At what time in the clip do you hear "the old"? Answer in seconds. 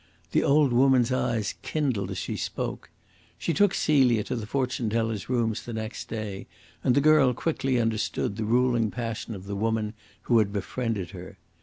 0.31-0.73